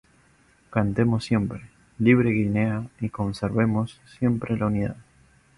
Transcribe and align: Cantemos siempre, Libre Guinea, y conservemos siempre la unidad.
Cantemos 0.71 1.25
siempre, 1.25 1.69
Libre 1.99 2.31
Guinea, 2.31 2.87
y 3.01 3.09
conservemos 3.09 4.01
siempre 4.17 4.57
la 4.57 4.65
unidad. 4.65 4.95